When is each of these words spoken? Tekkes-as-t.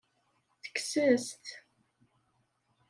Tekkes-as-t. 0.63 1.45